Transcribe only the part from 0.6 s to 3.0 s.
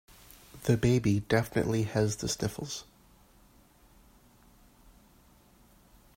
The baby definitely has the sniffles.